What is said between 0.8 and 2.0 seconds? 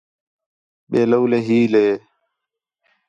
ٻئے لَولے حیل ہِے